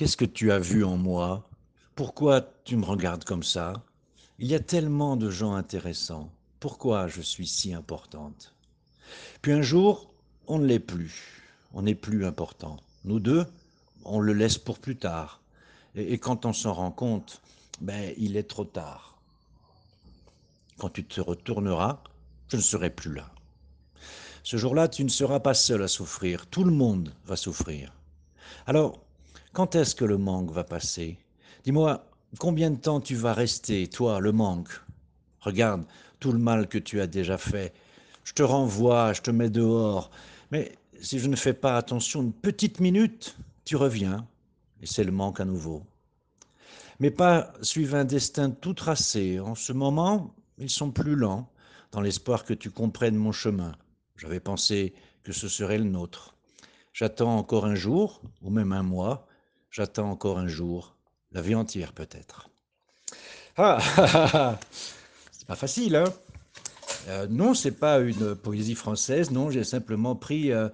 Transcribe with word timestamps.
Qu'est-ce 0.00 0.16
que 0.16 0.24
tu 0.24 0.50
as 0.50 0.58
vu 0.58 0.82
en 0.82 0.96
moi? 0.96 1.46
Pourquoi 1.94 2.40
tu 2.64 2.78
me 2.78 2.86
regardes 2.86 3.24
comme 3.24 3.42
ça? 3.42 3.84
Il 4.38 4.46
y 4.46 4.54
a 4.54 4.58
tellement 4.58 5.14
de 5.14 5.28
gens 5.28 5.52
intéressants. 5.52 6.32
Pourquoi 6.58 7.06
je 7.06 7.20
suis 7.20 7.46
si 7.46 7.74
importante? 7.74 8.54
Puis 9.42 9.52
un 9.52 9.60
jour, 9.60 10.10
on 10.46 10.58
ne 10.58 10.64
l'est 10.64 10.80
plus. 10.80 11.42
On 11.74 11.82
n'est 11.82 11.94
plus 11.94 12.24
important. 12.24 12.78
Nous 13.04 13.20
deux, 13.20 13.44
on 14.06 14.20
le 14.20 14.32
laisse 14.32 14.56
pour 14.56 14.78
plus 14.78 14.96
tard. 14.96 15.42
Et, 15.94 16.16
quand 16.16 16.46
on 16.46 16.54
s'en 16.54 16.72
rend 16.72 16.92
compte, 16.92 17.42
ben, 17.82 18.14
il 18.16 18.38
est 18.38 18.48
trop 18.48 18.64
tard. 18.64 19.18
Quand 20.78 20.88
tu 20.88 21.04
te 21.04 21.20
retourneras, 21.20 22.02
je 22.48 22.56
ne 22.56 22.62
serai 22.62 22.88
plus 22.88 23.12
là. 23.12 23.30
Ce 24.44 24.56
jour-là, 24.56 24.88
tu 24.88 25.04
ne 25.04 25.10
seras 25.10 25.40
pas 25.40 25.52
seul 25.52 25.82
à 25.82 25.88
souffrir. 25.88 26.46
Tout 26.46 26.64
le 26.64 26.72
monde 26.72 27.12
va 27.26 27.36
souffrir. 27.36 27.92
Alors, 28.66 28.98
quand 29.52 29.74
est-ce 29.74 29.94
que 29.94 30.04
le 30.04 30.18
manque 30.18 30.50
va 30.52 30.64
passer? 30.64 31.18
Dis-moi, 31.64 32.06
combien 32.38 32.70
de 32.70 32.76
temps 32.76 33.00
tu 33.00 33.14
vas 33.14 33.34
rester, 33.34 33.88
toi, 33.88 34.20
le 34.20 34.32
manque? 34.32 34.70
Regarde 35.40 35.84
tout 36.20 36.32
le 36.32 36.38
mal 36.38 36.68
que 36.68 36.78
tu 36.78 37.00
as 37.00 37.06
déjà 37.06 37.38
fait. 37.38 37.72
Je 38.24 38.32
te 38.32 38.42
renvoie, 38.42 39.12
je 39.12 39.22
te 39.22 39.30
mets 39.30 39.50
dehors. 39.50 40.10
Mais 40.50 40.72
si 41.00 41.18
je 41.18 41.28
ne 41.28 41.36
fais 41.36 41.54
pas 41.54 41.76
attention 41.76 42.22
une 42.22 42.32
petite 42.32 42.78
minute, 42.78 43.36
tu 43.64 43.76
reviens, 43.76 44.26
et 44.82 44.86
c'est 44.86 45.04
le 45.04 45.12
manque 45.12 45.40
à 45.40 45.44
nouveau. 45.44 45.82
Mais 47.00 47.10
pas 47.10 47.52
suivre 47.62 47.96
un 47.96 48.04
destin 48.04 48.50
tout 48.50 48.74
tracé. 48.74 49.40
En 49.40 49.54
ce 49.54 49.72
moment, 49.72 50.34
ils 50.58 50.70
sont 50.70 50.90
plus 50.90 51.16
lents, 51.16 51.48
dans 51.92 52.02
l'espoir 52.02 52.44
que 52.44 52.54
tu 52.54 52.70
comprennes 52.70 53.16
mon 53.16 53.32
chemin. 53.32 53.72
J'avais 54.16 54.40
pensé 54.40 54.94
que 55.24 55.32
ce 55.32 55.48
serait 55.48 55.78
le 55.78 55.84
nôtre. 55.84 56.36
J'attends 56.92 57.36
encore 57.36 57.64
un 57.64 57.74
jour, 57.74 58.20
ou 58.42 58.50
même 58.50 58.72
un 58.72 58.82
mois, 58.82 59.26
J'attends 59.70 60.10
encore 60.10 60.38
un 60.38 60.48
jour, 60.48 60.96
la 61.30 61.42
vie 61.42 61.54
entière 61.54 61.92
peut-être. 61.92 62.50
Ah, 63.56 63.78
c'est 65.30 65.46
pas 65.46 65.54
facile, 65.54 65.94
hein 65.94 66.12
euh, 67.06 67.28
Non, 67.28 67.54
c'est 67.54 67.78
pas 67.78 68.00
une 68.00 68.34
poésie 68.34 68.74
française. 68.74 69.30
Non, 69.30 69.48
j'ai 69.50 69.62
simplement 69.62 70.16
pris 70.16 70.50
euh, 70.50 70.68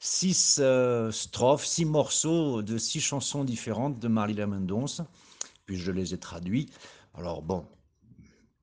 six 0.00 0.58
euh, 0.60 1.12
strophes, 1.12 1.64
six 1.64 1.84
morceaux 1.84 2.62
de 2.62 2.76
six 2.76 3.00
chansons 3.00 3.44
différentes 3.44 4.00
de 4.00 4.08
Marie 4.08 4.34
Mendonce, 4.34 5.02
puis 5.64 5.76
je 5.76 5.92
les 5.92 6.12
ai 6.14 6.18
traduits. 6.18 6.70
Alors 7.14 7.42
bon, 7.42 7.64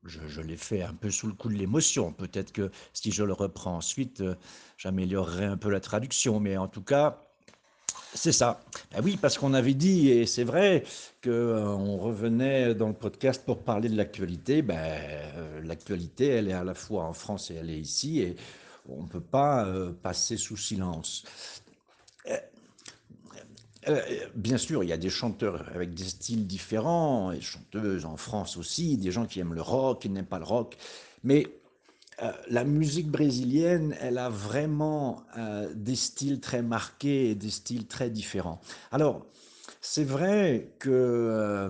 je, 0.04 0.20
je 0.28 0.42
l'ai 0.42 0.58
fait 0.58 0.82
un 0.82 0.94
peu 0.94 1.10
sous 1.10 1.28
le 1.28 1.34
coup 1.34 1.48
de 1.48 1.54
l'émotion. 1.54 2.12
Peut-être 2.12 2.52
que 2.52 2.70
si 2.92 3.10
je 3.10 3.24
le 3.24 3.32
reprends 3.32 3.76
ensuite, 3.76 4.22
j'améliorerai 4.76 5.46
un 5.46 5.56
peu 5.56 5.70
la 5.70 5.80
traduction, 5.80 6.40
mais 6.40 6.58
en 6.58 6.68
tout 6.68 6.82
cas, 6.82 7.27
c'est 8.14 8.32
ça. 8.32 8.60
Ben 8.92 9.02
oui, 9.04 9.18
parce 9.20 9.38
qu'on 9.38 9.54
avait 9.54 9.74
dit, 9.74 10.08
et 10.08 10.26
c'est 10.26 10.44
vrai, 10.44 10.84
qu'on 11.22 11.30
euh, 11.30 11.96
revenait 11.96 12.74
dans 12.74 12.88
le 12.88 12.94
podcast 12.94 13.42
pour 13.44 13.62
parler 13.64 13.88
de 13.88 13.96
l'actualité. 13.96 14.62
Ben, 14.62 14.76
euh, 14.76 15.60
l'actualité, 15.62 16.28
elle 16.28 16.48
est 16.48 16.54
à 16.54 16.64
la 16.64 16.74
fois 16.74 17.04
en 17.04 17.12
France 17.12 17.50
et 17.50 17.54
elle 17.54 17.70
est 17.70 17.78
ici, 17.78 18.20
et 18.20 18.36
on 18.88 19.02
ne 19.02 19.08
peut 19.08 19.20
pas 19.20 19.66
euh, 19.66 19.92
passer 19.92 20.36
sous 20.36 20.56
silence. 20.56 21.24
Bien 24.34 24.58
sûr, 24.58 24.84
il 24.84 24.90
y 24.90 24.92
a 24.92 24.98
des 24.98 25.08
chanteurs 25.08 25.66
avec 25.74 25.94
des 25.94 26.04
styles 26.04 26.46
différents, 26.46 27.32
et 27.32 27.40
chanteuses 27.40 28.04
en 28.04 28.18
France 28.18 28.58
aussi, 28.58 28.98
des 28.98 29.10
gens 29.10 29.24
qui 29.24 29.40
aiment 29.40 29.54
le 29.54 29.62
rock, 29.62 30.02
qui 30.02 30.10
n'aiment 30.10 30.26
pas 30.26 30.38
le 30.38 30.44
rock, 30.44 30.76
mais 31.24 31.46
euh, 32.22 32.32
la 32.50 32.64
musique 32.64 33.08
brésilienne, 33.08 33.94
elle 34.00 34.18
a 34.18 34.28
vraiment 34.28 35.22
euh, 35.36 35.72
des 35.74 35.94
styles 35.94 36.40
très 36.40 36.62
marqués 36.62 37.30
et 37.30 37.34
des 37.36 37.50
styles 37.50 37.86
très 37.86 38.10
différents. 38.10 38.60
Alors, 38.90 39.26
c'est 39.80 40.02
vrai 40.02 40.74
que 40.80 40.90
euh, 40.90 41.68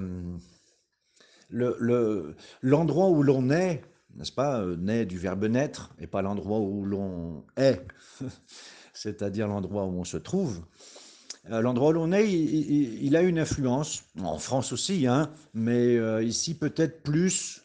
l'endroit 2.62 3.08
où 3.08 3.22
l'on 3.22 3.50
est, 3.50 3.82
n'est-ce 4.16 4.32
pas, 4.32 4.64
naît 4.78 5.04
du 5.04 5.18
verbe 5.18 5.44
naître, 5.44 5.94
et 5.98 6.06
pas 6.06 6.22
l'endroit 6.22 6.60
où 6.60 6.82
l'on 6.86 7.44
est, 7.58 7.86
c'est-à-dire 8.94 9.48
l'endroit 9.48 9.84
où 9.84 10.00
on 10.00 10.04
se 10.04 10.16
trouve. 10.16 10.62
L'endroit 11.50 11.90
où 11.90 11.92
l'on 11.92 12.12
est, 12.12 12.30
il, 12.30 13.16
a 13.16 13.22
une 13.22 13.38
influence, 13.38 14.02
en 14.20 14.38
France 14.38 14.72
aussi, 14.72 15.06
hein, 15.06 15.30
mais 15.54 15.96
ici 16.22 16.54
peut-être 16.54 17.02
plus 17.02 17.62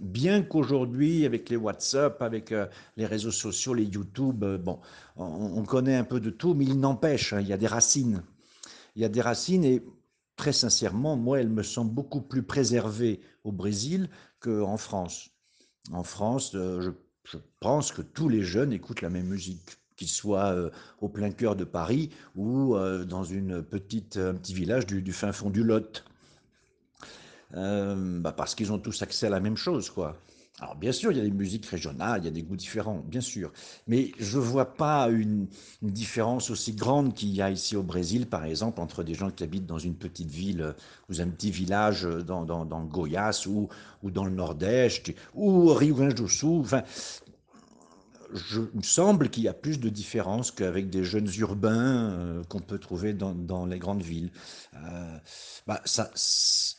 bien 0.00 0.42
qu'aujourd'hui, 0.42 1.24
avec 1.24 1.48
les 1.48 1.56
WhatsApp, 1.56 2.20
avec 2.22 2.52
euh, 2.52 2.66
les 2.96 3.06
réseaux 3.06 3.30
sociaux, 3.30 3.74
les 3.74 3.84
YouTube, 3.84 4.44
euh, 4.44 4.58
bon, 4.58 4.80
on, 5.16 5.62
connaît 5.64 5.96
un 5.96 6.04
peu 6.04 6.20
de 6.20 6.30
tout, 6.30 6.54
mais 6.54 6.64
il 6.64 6.78
n'empêche, 6.80 7.32
hein, 7.32 7.40
il 7.40 7.48
y 7.48 7.52
a 7.52 7.56
des 7.56 7.66
racines. 7.66 8.22
Il 8.94 9.02
y 9.02 9.04
a 9.04 9.08
des 9.08 9.20
racines 9.20 9.64
et 9.64 9.82
très 10.36 10.52
sincèrement, 10.52 11.16
moi, 11.16 11.40
elles 11.40 11.48
me 11.48 11.62
semblent 11.62 11.94
beaucoup 11.94 12.20
plus 12.20 12.42
préservées 12.42 13.20
au 13.44 13.52
Brésil 13.52 14.10
qu'en 14.40 14.76
France. 14.76 15.30
En 15.92 16.02
France, 16.02 16.54
euh, 16.54 16.80
je, 17.24 17.38
pense 17.60 17.90
que 17.90 18.02
tous 18.02 18.28
les 18.28 18.42
jeunes 18.42 18.72
écoutent 18.72 19.02
la 19.02 19.10
même 19.10 19.26
musique 19.26 19.78
qu'ils 19.96 20.08
soient 20.08 20.54
au 21.00 21.08
plein 21.08 21.30
cœur 21.30 21.56
de 21.56 21.64
Paris 21.64 22.10
ou 22.36 22.76
dans 22.76 23.24
une 23.24 23.62
petite, 23.62 24.18
un 24.18 24.34
petit 24.34 24.52
village 24.52 24.86
du 24.86 25.12
fin 25.12 25.32
fond 25.32 25.48
du 25.48 25.64
Lot. 25.64 26.04
Euh, 27.54 28.20
bah 28.20 28.32
parce 28.32 28.54
qu'ils 28.54 28.72
ont 28.72 28.78
tous 28.78 29.02
accès 29.02 29.26
à 29.26 29.30
la 29.30 29.40
même 29.40 29.56
chose, 29.56 29.90
quoi. 29.90 30.16
Alors 30.58 30.74
bien 30.74 30.92
sûr, 30.92 31.12
il 31.12 31.18
y 31.18 31.20
a 31.20 31.24
des 31.24 31.30
musiques 31.30 31.66
régionales, 31.66 32.22
il 32.22 32.24
y 32.24 32.28
a 32.28 32.30
des 32.30 32.42
goûts 32.42 32.56
différents, 32.56 33.02
bien 33.06 33.20
sûr, 33.20 33.52
mais 33.86 34.12
je 34.18 34.38
ne 34.38 34.42
vois 34.42 34.74
pas 34.74 35.10
une, 35.10 35.48
différence 35.82 36.48
aussi 36.50 36.72
grande 36.72 37.12
qu'il 37.12 37.28
y 37.28 37.42
a 37.42 37.50
ici 37.50 37.76
au 37.76 37.82
Brésil, 37.82 38.26
par 38.26 38.44
exemple, 38.46 38.80
entre 38.80 39.02
des 39.02 39.12
gens 39.12 39.30
qui 39.30 39.44
habitent 39.44 39.66
dans 39.66 39.78
une 39.78 39.94
petite 39.94 40.30
ville 40.30 40.62
euh, 40.62 40.72
ou 41.10 41.20
un 41.20 41.28
petit 41.28 41.50
village 41.50 42.06
euh, 42.06 42.22
dans, 42.22 42.46
dans, 42.46 42.84
Goiás 42.84 43.46
ou, 43.46 43.68
ou 44.02 44.10
dans 44.10 44.24
le 44.24 44.30
Nord-Est 44.30 45.14
ou 45.34 45.74
Rio 45.74 45.94
Grande 45.94 46.14
do 46.14 46.26
Sul. 46.26 46.60
Enfin, 46.60 46.82
je, 48.32 48.60
il 48.72 48.78
me 48.78 48.82
semble 48.82 49.28
qu'il 49.28 49.44
y 49.44 49.48
a 49.48 49.54
plus 49.54 49.78
de 49.78 49.88
différences 49.88 50.50
qu'avec 50.50 50.90
des 50.90 51.04
jeunes 51.04 51.30
urbains 51.38 52.10
euh, 52.10 52.44
qu'on 52.44 52.60
peut 52.60 52.78
trouver 52.78 53.12
dans, 53.12 53.66
les 53.66 53.78
grandes 53.78 54.02
villes. 54.02 54.30
Euh, 54.74 55.18
bah 55.66 55.82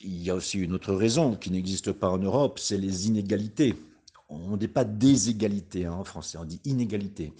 il 0.01 0.23
y 0.23 0.29
a 0.29 0.35
aussi 0.35 0.59
une 0.59 0.73
autre 0.73 0.93
raison 0.93 1.35
qui 1.35 1.51
n'existe 1.51 1.91
pas 1.91 2.09
en 2.09 2.17
Europe, 2.17 2.59
c'est 2.59 2.77
les 2.77 3.07
inégalités. 3.07 3.75
On 4.29 4.51
ne 4.51 4.57
dit 4.57 4.67
pas 4.67 4.83
des 4.83 5.29
égalités 5.29 5.85
hein, 5.85 5.93
en 5.93 6.03
français, 6.03 6.37
on 6.37 6.45
dit 6.45 6.61
inégalités. 6.65 7.33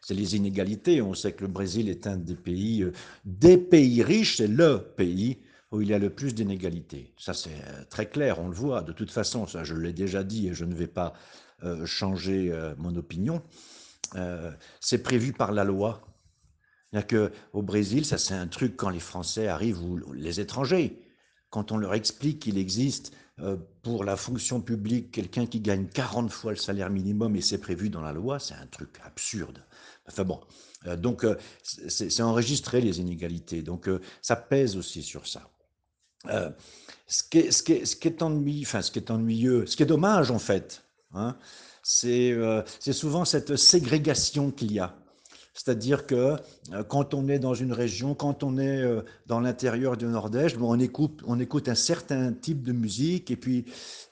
C'est 0.00 0.14
les 0.14 0.34
inégalités. 0.34 1.00
On 1.00 1.14
sait 1.14 1.32
que 1.32 1.42
le 1.42 1.48
Brésil 1.48 1.88
est 1.88 2.06
un 2.06 2.16
des 2.16 2.34
pays, 2.34 2.82
euh, 2.82 2.92
des 3.24 3.58
pays 3.58 4.02
riches, 4.02 4.38
c'est 4.38 4.48
le 4.48 4.78
pays 4.96 5.38
où 5.70 5.80
il 5.80 5.88
y 5.88 5.94
a 5.94 5.98
le 5.98 6.10
plus 6.10 6.34
d'inégalités. 6.34 7.12
Ça, 7.16 7.32
c'est 7.32 7.50
très 7.88 8.06
clair, 8.06 8.38
on 8.38 8.48
le 8.48 8.54
voit. 8.54 8.82
De 8.82 8.92
toute 8.92 9.10
façon, 9.10 9.46
ça, 9.46 9.64
je 9.64 9.74
l'ai 9.74 9.94
déjà 9.94 10.22
dit 10.22 10.48
et 10.48 10.54
je 10.54 10.66
ne 10.66 10.74
vais 10.74 10.86
pas 10.86 11.14
changer 11.86 12.50
euh, 12.50 12.74
mon 12.78 12.94
opinion. 12.96 13.42
Euh, 14.14 14.52
c'est 14.80 15.02
prévu 15.02 15.32
par 15.32 15.52
la 15.52 15.64
loi. 15.64 16.02
Que 17.08 17.32
au 17.54 17.62
Brésil, 17.62 18.04
ça 18.04 18.18
c'est 18.18 18.34
un 18.34 18.46
truc 18.46 18.76
quand 18.76 18.90
les 18.90 19.00
Français 19.00 19.46
arrivent 19.46 19.82
ou 19.82 20.12
les 20.12 20.40
étrangers, 20.40 21.00
quand 21.48 21.72
on 21.72 21.78
leur 21.78 21.94
explique 21.94 22.40
qu'il 22.40 22.58
existe 22.58 23.16
pour 23.80 24.04
la 24.04 24.14
fonction 24.18 24.60
publique 24.60 25.10
quelqu'un 25.10 25.46
qui 25.46 25.60
gagne 25.60 25.86
40 25.86 26.30
fois 26.30 26.52
le 26.52 26.58
salaire 26.58 26.90
minimum 26.90 27.34
et 27.34 27.40
c'est 27.40 27.56
prévu 27.56 27.88
dans 27.88 28.02
la 28.02 28.12
loi, 28.12 28.38
c'est 28.38 28.52
un 28.52 28.66
truc 28.66 29.00
absurde. 29.06 29.64
Enfin 30.06 30.24
bon, 30.24 30.40
donc 30.98 31.24
c'est 31.54 32.20
enregistré 32.20 32.82
les 32.82 33.00
inégalités, 33.00 33.62
donc 33.62 33.88
ça 34.20 34.36
pèse 34.36 34.76
aussi 34.76 35.02
sur 35.02 35.26
ça. 35.26 35.48
ennuyeux, 38.22 38.74
ce 38.84 38.90
qui 38.90 38.98
est 38.98 39.10
ennuyeux, 39.10 39.64
ce 39.64 39.76
qui 39.76 39.82
est 39.82 39.86
dommage 39.86 40.30
en 40.30 40.38
fait, 40.38 40.84
Hein. 41.14 41.36
Euh, 42.04 42.62
c'est 42.78 42.92
souvent 42.92 43.24
cette 43.24 43.56
ségrégation 43.56 44.50
qu'il 44.50 44.72
y 44.72 44.78
a. 44.78 44.94
C'est-à-dire 45.54 46.06
que 46.06 46.36
euh, 46.72 46.82
quand 46.84 47.12
on 47.12 47.28
est 47.28 47.38
dans 47.38 47.52
une 47.54 47.74
région, 47.74 48.14
quand 48.14 48.42
on 48.42 48.56
est 48.56 48.82
euh, 48.82 49.02
dans 49.26 49.40
l'intérieur 49.40 49.98
du 49.98 50.06
Nord-Est, 50.06 50.56
on, 50.60 50.80
écoute, 50.80 51.20
on 51.26 51.38
écoute 51.40 51.68
un 51.68 51.74
certain 51.74 52.32
type 52.32 52.62
de 52.62 52.72
musique 52.72 53.30
et 53.30 53.36
puis, 53.36 53.66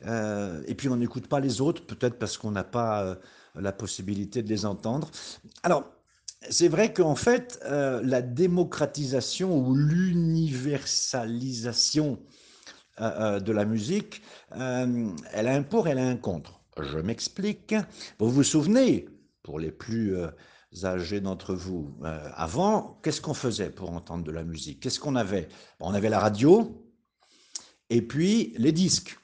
et 0.04 0.74
puis 0.74 0.88
on 0.88 0.96
n'écoute 0.96 1.28
pas 1.28 1.40
les 1.40 1.60
autres, 1.60 1.86
peut-être 1.86 2.18
parce 2.18 2.38
qu'on 2.38 2.50
n'a 2.50 2.64
pas 2.64 3.16
la 3.54 3.72
possibilité 3.72 4.42
de 4.42 4.48
les 4.48 4.66
entendre. 4.66 5.10
Alors, 5.62 5.84
c'est 6.48 6.68
vrai 6.68 6.92
qu'en 6.92 7.16
fait, 7.16 7.60
la 7.68 8.22
démocratisation 8.22 9.56
ou 9.56 9.74
l'universalisation 9.74 12.18
de 12.98 13.52
la 13.52 13.64
musique, 13.66 14.22
elle 14.52 15.48
a 15.48 15.54
un 15.54 15.62
pour, 15.62 15.88
elle 15.88 15.98
a 15.98 16.06
un 16.06 16.16
contre. 16.16 16.59
Je 16.78 16.98
m'explique. 16.98 17.74
Vous 18.18 18.30
vous 18.30 18.42
souvenez, 18.42 19.08
pour 19.42 19.58
les 19.58 19.70
plus 19.70 20.16
euh, 20.16 20.28
âgés 20.84 21.20
d'entre 21.20 21.54
vous, 21.54 21.96
euh, 22.04 22.28
avant, 22.34 23.00
qu'est-ce 23.02 23.20
qu'on 23.20 23.34
faisait 23.34 23.70
pour 23.70 23.90
entendre 23.90 24.24
de 24.24 24.30
la 24.30 24.44
musique? 24.44 24.80
Qu'est-ce 24.80 25.00
qu'on 25.00 25.16
avait? 25.16 25.48
On 25.80 25.94
avait 25.94 26.08
la 26.08 26.20
radio 26.20 26.84
et 27.88 28.02
puis 28.02 28.54
les 28.56 28.72
disques. 28.72 29.18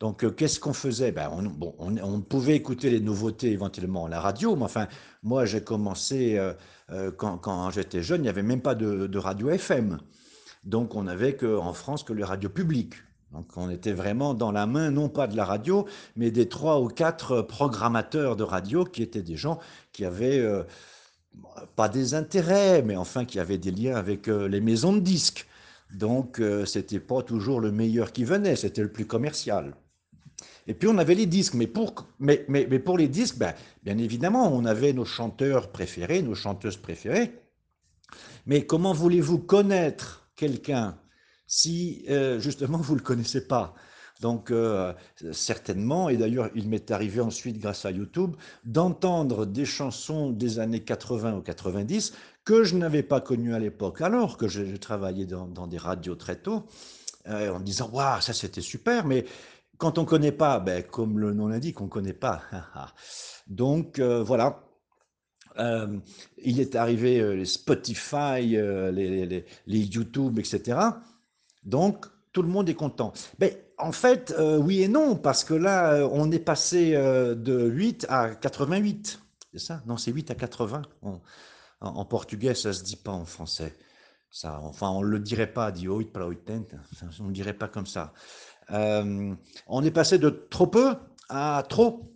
Donc, 0.00 0.24
euh, 0.24 0.30
qu'est-ce 0.30 0.58
qu'on 0.58 0.72
faisait? 0.72 1.12
Ben, 1.12 1.30
on, 1.32 1.42
bon, 1.42 1.74
on, 1.78 2.20
pouvait 2.20 2.56
écouter 2.56 2.90
les 2.90 3.00
nouveautés 3.00 3.52
éventuellement 3.52 4.06
à 4.06 4.08
la 4.08 4.20
radio, 4.20 4.56
mais 4.56 4.64
enfin, 4.64 4.88
moi, 5.22 5.44
j'ai 5.44 5.62
commencé 5.62 6.40
quand, 7.16 7.70
j'étais 7.70 8.02
jeune, 8.02 8.20
il 8.20 8.24
n'y 8.24 8.28
avait 8.28 8.42
même 8.42 8.60
pas 8.60 8.74
de, 8.74 9.06
de 9.06 9.18
radio 9.18 9.50
FM. 9.50 9.98
Donc 10.64 10.94
on 10.94 11.04
n'avait 11.04 11.36
qu'en 11.36 11.72
France 11.72 12.02
que 12.04 12.12
les 12.12 12.24
radios 12.24 12.50
publiques. 12.50 12.94
Donc 13.34 13.48
on 13.56 13.68
était 13.68 13.92
vraiment 13.92 14.32
dans 14.32 14.52
la 14.52 14.66
main, 14.66 14.92
non 14.92 15.08
pas 15.08 15.26
de 15.26 15.36
la 15.36 15.44
radio, 15.44 15.86
mais 16.14 16.30
des 16.30 16.48
trois 16.48 16.80
ou 16.80 16.86
quatre 16.86 17.42
programmateurs 17.42 18.36
de 18.36 18.44
radio 18.44 18.84
qui 18.84 19.02
étaient 19.02 19.22
des 19.22 19.36
gens 19.36 19.58
qui 19.92 20.04
avaient 20.04 20.38
euh, 20.38 20.62
pas 21.74 21.88
des 21.88 22.14
intérêts, 22.14 22.82
mais 22.82 22.96
enfin 22.96 23.24
qui 23.24 23.40
avaient 23.40 23.58
des 23.58 23.72
liens 23.72 23.96
avec 23.96 24.28
euh, 24.28 24.46
les 24.46 24.60
maisons 24.60 24.92
de 24.92 25.00
disques. 25.00 25.48
Donc 25.92 26.38
euh, 26.38 26.64
c'était 26.64 27.00
pas 27.00 27.22
toujours 27.22 27.60
le 27.60 27.72
meilleur 27.72 28.12
qui 28.12 28.24
venait, 28.24 28.54
c'était 28.54 28.82
le 28.82 28.92
plus 28.92 29.06
commercial. 29.06 29.74
Et 30.68 30.74
puis 30.74 30.86
on 30.86 30.96
avait 30.96 31.16
les 31.16 31.26
disques, 31.26 31.54
mais 31.54 31.66
pour, 31.66 31.92
mais, 32.20 32.44
mais, 32.48 32.68
mais 32.70 32.78
pour 32.78 32.96
les 32.96 33.08
disques, 33.08 33.36
ben, 33.36 33.52
bien 33.82 33.98
évidemment, 33.98 34.54
on 34.54 34.64
avait 34.64 34.92
nos 34.92 35.04
chanteurs 35.04 35.72
préférés, 35.72 36.22
nos 36.22 36.36
chanteuses 36.36 36.76
préférées. 36.76 37.32
Mais 38.46 38.64
comment 38.64 38.92
voulez-vous 38.92 39.38
connaître 39.38 40.28
quelqu'un 40.36 40.96
si 41.46 42.04
euh, 42.08 42.38
justement 42.38 42.78
vous 42.78 42.94
ne 42.94 42.98
le 42.98 43.04
connaissez 43.04 43.46
pas 43.46 43.74
donc 44.20 44.50
euh, 44.50 44.94
certainement, 45.32 46.08
et 46.08 46.16
d'ailleurs 46.16 46.48
il 46.54 46.68
m'est 46.68 46.90
arrivé 46.90 47.20
ensuite 47.20 47.58
grâce 47.58 47.84
à 47.84 47.90
YouTube, 47.90 48.36
d'entendre 48.64 49.44
des 49.44 49.64
chansons 49.64 50.30
des 50.30 50.58
années 50.60 50.82
80 50.82 51.34
ou 51.34 51.42
90 51.42 52.14
que 52.44 52.64
je 52.64 52.76
n'avais 52.76 53.02
pas 53.02 53.20
connues 53.20 53.54
à 53.54 53.58
l'époque, 53.58 54.00
alors 54.00 54.36
que 54.36 54.48
j'ai 54.48 54.78
travaillé 54.78 55.26
dans, 55.26 55.66
des 55.66 55.78
radios 55.78 56.14
très 56.14 56.36
tôt, 56.36 56.64
euh, 57.26 57.54
en 57.54 57.60
disant, 57.60 57.90
waouh, 57.92 58.20
ça 58.20 58.32
c'était 58.32 58.60
super, 58.60 59.04
mais 59.04 59.24
quand 59.78 59.98
on 59.98 60.02
ne 60.02 60.06
connaît 60.06 60.32
pas, 60.32 60.60
ben, 60.60 60.82
comme 60.82 61.18
le 61.18 61.34
nom 61.34 61.48
l'indique, 61.48 61.80
on 61.80 61.84
ne 61.84 61.90
connaît 61.90 62.12
pas. 62.12 62.42
Donc 63.46 64.00
voilà. 64.00 64.60
Il 65.58 66.60
est 66.60 66.74
arrivé 66.76 67.36
les 67.36 67.44
Spotify, 67.44 68.40
les, 68.46 69.44
YouTube, 69.66 70.38
etc. 70.38 70.78
Donc 71.64 72.06
tout 72.32 72.42
le 72.42 72.48
monde 72.48 72.68
est 72.68 72.74
content. 72.74 73.12
Mais 73.38 73.72
en 73.78 73.92
fait, 73.92 74.34
oui 74.38 74.82
et 74.82 74.88
non, 74.88 75.16
parce 75.16 75.44
que 75.44 75.54
là, 75.54 76.08
on 76.12 76.30
est 76.30 76.38
passé 76.38 76.92
de 76.92 77.68
8 77.68 78.06
à 78.08 78.34
88. 78.34 79.20
C'est 79.52 79.58
ça? 79.58 79.82
Non, 79.86 79.96
c'est 79.96 80.10
8 80.10 80.30
à 80.30 80.34
80. 80.34 80.82
en, 81.80 82.04
portugais, 82.04 82.54
ça 82.54 82.68
ne 82.70 82.72
se 82.72 82.82
dit 82.82 82.96
pas 82.96 83.12
en 83.12 83.24
français. 83.24 83.74
Ça, 84.30 84.58
enfin, 84.64 84.90
on 84.90 85.02
ne 85.02 85.06
le 85.06 85.20
dirait 85.20 85.52
pas, 85.52 85.70
dit 85.70 85.86
8 85.86 86.12
para 86.12 86.28
80. 86.28 86.64
On 87.20 87.22
ne 87.22 87.28
le 87.28 87.34
dirait 87.34 87.52
pas 87.52 87.68
comme 87.68 87.86
ça. 87.86 88.12
Euh, 88.70 89.34
on 89.66 89.84
est 89.84 89.90
passé 89.90 90.18
de 90.18 90.28
trop 90.28 90.66
peu 90.66 90.96
à 91.28 91.62
trop. 91.68 92.13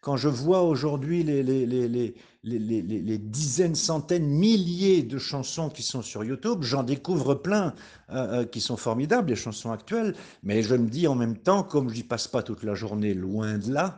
Quand 0.00 0.16
je 0.16 0.28
vois 0.28 0.62
aujourd'hui 0.62 1.22
les, 1.22 3.18
dizaines, 3.18 3.74
centaines, 3.74 4.26
milliers 4.26 5.02
de 5.02 5.18
chansons 5.18 5.68
qui 5.68 5.82
sont 5.82 6.00
sur 6.00 6.24
YouTube, 6.24 6.62
j'en 6.62 6.82
découvre 6.82 7.34
plein 7.34 7.74
euh, 8.10 8.40
euh, 8.40 8.44
qui 8.46 8.60
sont 8.60 8.78
formidables, 8.78 9.28
les 9.28 9.36
chansons 9.36 9.70
actuelles, 9.70 10.14
mais 10.42 10.62
je 10.62 10.74
me 10.74 10.88
dis 10.88 11.06
en 11.06 11.14
même 11.14 11.36
temps, 11.36 11.62
comme 11.62 11.90
je 11.90 11.96
n'y 11.96 12.02
passe 12.02 12.28
pas 12.28 12.42
toute 12.42 12.62
la 12.62 12.74
journée, 12.74 13.12
loin 13.12 13.58
de 13.58 13.72
là, 13.72 13.96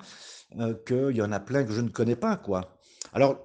qu'il 0.87 1.17
y 1.17 1.23
en 1.23 1.33
a 1.33 1.41
plein 1.41 1.65
que 1.65 1.73
je 1.73 1.81
ne 1.81 1.89
connais 1.89 2.17
pas. 2.17 2.37
quoi. 2.37 2.77
Alors, 3.13 3.39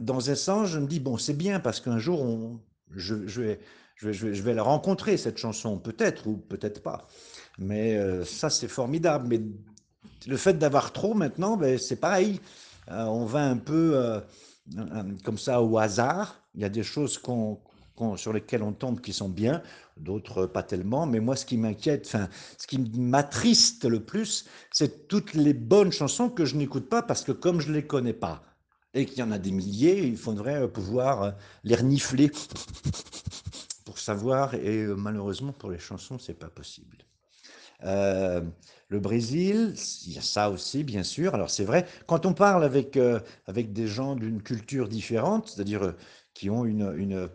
dans 0.00 0.30
un 0.30 0.34
sens, 0.34 0.68
je 0.68 0.78
me 0.78 0.86
dis, 0.86 1.00
bon, 1.00 1.18
c'est 1.18 1.36
bien 1.36 1.60
parce 1.60 1.80
qu'un 1.80 1.98
jour, 1.98 2.58
je, 2.94 3.14
vais, 3.14 3.60
je, 3.96 4.42
vais, 4.42 4.54
la 4.54 4.62
rencontrer, 4.62 5.16
cette 5.16 5.36
chanson, 5.36 5.78
peut-être 5.78 6.26
ou 6.26 6.38
peut-être 6.38 6.82
pas. 6.82 7.06
Mais 7.58 7.96
euh, 7.96 8.24
ça, 8.24 8.50
c'est 8.50 8.68
formidable. 8.68 9.28
Mais 9.28 9.40
le 10.26 10.36
fait 10.36 10.54
d'avoir 10.54 10.92
trop 10.92 11.14
maintenant, 11.14 11.56
ben, 11.56 11.78
c'est 11.78 11.96
pareil. 11.96 12.40
Euh, 12.90 13.04
on 13.04 13.24
va 13.24 13.44
un 13.44 13.56
peu 13.56 13.92
euh, 13.94 14.20
comme 15.24 15.38
ça 15.38 15.62
au 15.62 15.78
hasard. 15.78 16.42
Il 16.54 16.60
y 16.60 16.64
a 16.64 16.68
des 16.68 16.82
choses 16.82 17.18
qu'on 17.18 17.60
sur 18.16 18.32
lesquelles 18.32 18.62
on 18.62 18.72
tombe 18.72 19.02
qui 19.02 19.12
sont 19.12 19.28
bien, 19.28 19.62
d'autres 19.98 20.46
pas 20.46 20.62
tellement. 20.62 21.04
Mais 21.04 21.20
moi, 21.20 21.36
ce 21.36 21.44
qui 21.44 21.58
m'inquiète, 21.58 22.06
enfin, 22.06 22.30
ce 22.56 22.66
qui 22.66 22.78
m'attriste 22.78 23.84
le 23.84 24.00
plus, 24.02 24.46
c'est 24.72 25.06
toutes 25.06 25.34
les 25.34 25.52
bonnes 25.52 25.92
chansons 25.92 26.30
que 26.30 26.46
je 26.46 26.56
n'écoute 26.56 26.88
pas 26.88 27.02
parce 27.02 27.22
que 27.22 27.32
comme 27.32 27.60
je 27.60 27.68
ne 27.68 27.74
les 27.74 27.86
connais 27.86 28.14
pas 28.14 28.42
et 28.94 29.04
qu'il 29.04 29.18
y 29.18 29.22
en 29.22 29.30
a 29.30 29.38
des 29.38 29.52
milliers, 29.52 30.06
il 30.06 30.16
faudrait 30.16 30.66
pouvoir 30.66 31.34
les 31.62 31.74
renifler 31.74 32.32
pour 33.84 33.98
savoir. 33.98 34.54
Et 34.54 34.86
malheureusement, 34.86 35.52
pour 35.52 35.70
les 35.70 35.78
chansons, 35.78 36.18
c'est 36.18 36.38
pas 36.38 36.48
possible. 36.48 37.04
Euh, 37.84 38.42
le 38.88 39.00
Brésil, 39.00 39.74
il 40.06 40.14
y 40.14 40.18
a 40.18 40.22
ça 40.22 40.50
aussi, 40.50 40.84
bien 40.84 41.02
sûr. 41.02 41.34
Alors 41.34 41.50
c'est 41.50 41.64
vrai, 41.64 41.86
quand 42.06 42.26
on 42.26 42.34
parle 42.34 42.64
avec, 42.64 42.96
euh, 42.96 43.20
avec 43.46 43.72
des 43.72 43.86
gens 43.86 44.16
d'une 44.16 44.42
culture 44.42 44.88
différente, 44.88 45.48
c'est-à-dire 45.48 45.84
euh, 45.84 45.96
qui 46.34 46.50
ont 46.50 46.64
une, 46.64 46.92
une, 46.96 47.28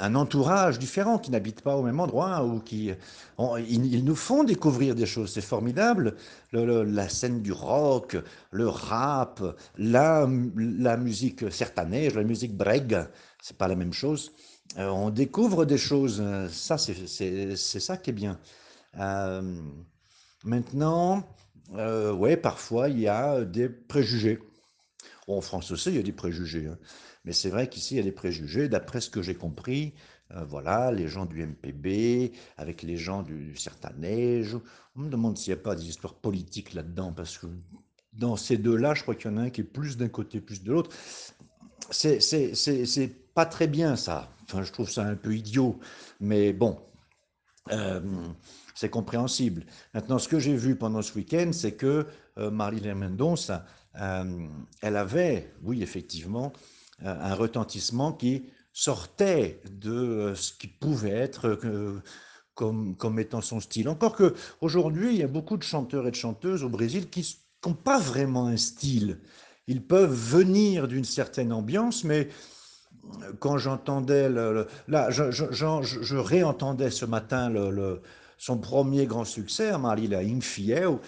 un 0.00 0.14
entourage 0.14 0.78
différent, 0.78 1.18
qui 1.18 1.30
n'habitent 1.30 1.62
pas 1.62 1.76
au 1.76 1.82
même 1.82 2.00
endroit, 2.00 2.44
ou 2.44 2.60
qui, 2.60 2.90
ils, 3.68 4.04
nous 4.04 4.14
font 4.14 4.44
découvrir 4.44 4.94
des 4.94 5.06
choses. 5.06 5.32
C'est 5.32 5.40
formidable. 5.40 6.14
la 6.52 7.08
scène 7.08 7.42
du 7.42 7.52
rock, 7.52 8.16
le 8.50 8.68
rap, 8.68 9.42
la, 9.76 10.28
la 10.56 10.96
musique 10.96 11.50
certaneige, 11.52 12.14
la 12.14 12.24
musique 12.24 12.56
breg, 12.56 13.06
c'est 13.42 13.58
pas 13.58 13.68
la 13.68 13.76
même 13.76 13.92
chose. 13.92 14.32
Euh, 14.78 14.88
on 14.88 15.10
découvre 15.10 15.64
des 15.64 15.78
choses. 15.78 16.20
Euh, 16.20 16.48
ça, 16.48 16.78
c'est 16.78 17.56
ça 17.56 17.96
qui 17.96 18.10
est 18.10 18.14
bien. 18.14 18.38
Euh, 18.98 19.60
maintenant, 20.44 21.26
ouais, 21.72 22.36
parfois, 22.36 22.88
il 22.88 23.00
y 23.00 23.08
a 23.08 23.44
des 23.44 23.68
préjugés. 23.68 24.38
en 25.28 25.40
France 25.40 25.70
aussi, 25.70 25.90
il 25.90 25.96
y 25.96 25.98
a 25.98 26.02
des 26.02 26.12
préjugés. 26.12 26.66
Hein. 26.66 26.78
Mais 27.24 27.32
c'est 27.32 27.50
vrai 27.50 27.68
qu'ici, 27.68 27.94
il 27.94 27.96
y 27.98 28.00
a 28.00 28.04
des 28.04 28.12
préjugés. 28.12 28.68
D'après 28.68 29.00
ce 29.00 29.10
que 29.10 29.22
j'ai 29.22 29.34
compris, 29.34 29.94
voilà, 30.48 30.92
les 30.92 31.08
gens 31.08 31.26
du 31.26 31.44
MPB, 31.44 32.32
avec 32.56 32.82
les 32.82 32.96
gens 32.96 33.22
du, 33.22 33.56
certain 33.56 33.92
neige. 33.98 34.56
On 34.96 35.00
me 35.00 35.10
demande 35.10 35.36
s'il 35.36 35.52
n'y 35.52 35.60
a 35.60 35.62
pas 35.62 35.74
des 35.74 35.88
histoires 35.88 36.14
politiques 36.14 36.72
là-dedans, 36.72 37.12
parce 37.12 37.36
que 37.38 37.46
dans 38.12 38.36
ces 38.36 38.56
deux-là, 38.56 38.94
je 38.94 39.02
crois 39.02 39.14
qu'il 39.14 39.30
y 39.30 39.34
en 39.34 39.38
a 39.38 39.42
un 39.42 39.50
qui 39.50 39.60
est 39.60 39.64
plus 39.64 39.96
d'un 39.96 40.08
côté, 40.08 40.40
plus 40.40 40.62
de 40.62 40.70
l'autre. 40.72 40.90
C'est 41.90 43.12
pas 43.34 43.46
très 43.46 43.66
bien, 43.66 43.96
ça. 43.96 44.30
Enfin, 44.44 44.62
je 44.62 44.72
trouve 44.72 44.90
ça 44.90 45.04
un 45.04 45.16
peu 45.16 45.34
idiot, 45.34 45.78
mais 46.18 46.52
bon, 46.52 46.78
euh, 47.72 48.00
c'est 48.74 48.90
compréhensible. 48.90 49.64
Maintenant, 49.94 50.18
ce 50.18 50.28
que 50.28 50.38
j'ai 50.38 50.56
vu 50.56 50.76
pendant 50.76 51.02
ce 51.02 51.14
week-end, 51.14 51.50
c'est 51.52 51.72
que 51.72 52.06
euh, 52.38 52.50
Marilyn 52.50 52.94
Mendonça, 52.94 53.64
euh, 54.00 54.46
elle 54.82 54.96
avait, 54.96 55.52
oui, 55.62 55.82
effectivement, 55.82 56.52
un 57.02 57.34
retentissement 57.34 58.12
qui 58.12 58.50
sortait 58.74 59.62
de 59.70 60.34
ce 60.34 60.52
qui 60.52 60.66
pouvait 60.66 61.10
être 61.10 61.58
comme, 62.54 62.94
comme 62.94 63.18
étant 63.18 63.40
son 63.40 63.58
style. 63.58 63.88
Encore 63.88 64.14
que 64.14 64.34
aujourd'hui, 64.60 65.14
il 65.14 65.16
y 65.16 65.22
a 65.22 65.28
beaucoup 65.28 65.56
de 65.56 65.62
chanteurs 65.62 66.06
et 66.06 66.10
de 66.10 66.16
chanteuses 66.16 66.62
au 66.62 66.68
Brésil 66.68 67.08
qui 67.08 67.38
n'ont 67.64 67.72
pas 67.72 67.98
vraiment 67.98 68.48
un 68.48 68.58
style. 68.58 69.18
Ils 69.70 69.84
peuvent 69.84 70.12
venir 70.12 70.88
d'une 70.88 71.04
certaine 71.04 71.52
ambiance, 71.52 72.02
mais 72.02 72.26
quand 73.38 73.56
j'entendais, 73.56 74.28
le, 74.28 74.66
là, 74.88 75.10
je, 75.10 76.16
réentendais 76.16 76.90
ce 76.90 77.04
matin 77.04 77.54
son 78.36 78.58
premier 78.58 79.06
grand 79.06 79.24
succès, 79.24 79.78
Marlila 79.78 80.18
Infiel. 80.18 80.98